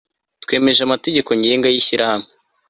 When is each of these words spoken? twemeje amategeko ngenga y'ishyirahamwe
twemeje 0.43 0.81
amategeko 0.83 1.29
ngenga 1.37 1.67
y'ishyirahamwe 1.73 2.29